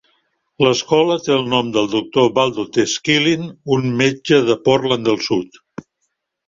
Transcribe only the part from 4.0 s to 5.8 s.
metge de Portland del Sud.